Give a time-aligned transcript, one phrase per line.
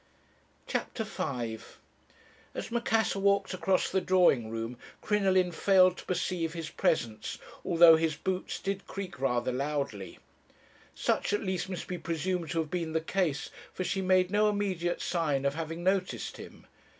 [0.65, 1.59] "CHAPTER V
[2.55, 8.15] "As Macassar walked across the drawing room, Crinoline failed to perceive his presence, although his
[8.15, 10.17] boots did creak rather loudly.
[10.95, 14.49] Such at least must be presumed to have been the case, for she made no
[14.49, 16.65] immediate sign of having noticed him.